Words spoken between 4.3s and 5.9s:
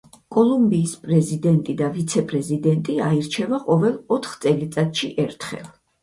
წელში ერთხელ.